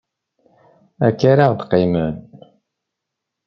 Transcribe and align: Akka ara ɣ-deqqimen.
Akka 1.07 1.27
ara 1.31 1.45
ɣ-deqqimen. 1.51 2.15